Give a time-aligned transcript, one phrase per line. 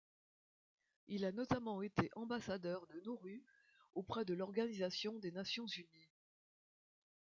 [1.09, 3.43] Il a notamment été ambassadeur de Nauru
[3.93, 6.09] auprès de l'Organisation des Nations unies.